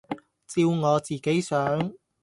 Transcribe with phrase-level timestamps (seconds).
[0.47, 1.93] 照我自己想，